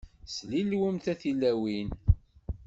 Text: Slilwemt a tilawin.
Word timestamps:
Slilwemt 0.35 1.05
a 1.13 1.15
tilawin. 1.21 1.89